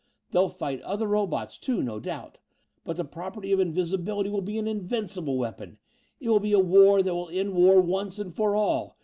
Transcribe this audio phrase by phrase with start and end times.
[0.31, 2.39] They'll fight other robots too, no doubt,
[2.83, 5.77] but the property of invisibility will be an invincible weapon.
[6.19, 8.97] It will be a war that will end war once and for all.